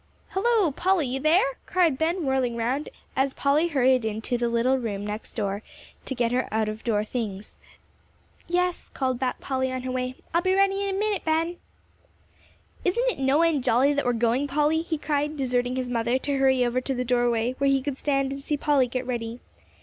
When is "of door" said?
6.67-7.03